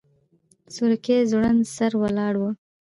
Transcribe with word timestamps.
سورکی 0.75 1.27
ځوړند 1.31 1.61
سر 1.75 1.91
ولاړ 2.01 2.33
و. 2.39 2.43